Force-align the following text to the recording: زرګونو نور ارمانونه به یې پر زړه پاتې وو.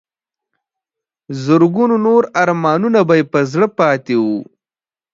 زرګونو 1.43 1.95
نور 2.05 2.23
ارمانونه 2.41 2.99
به 3.07 3.13
یې 3.19 3.25
پر 3.31 3.43
زړه 3.51 3.67
پاتې 3.77 4.15
وو. 4.23 4.39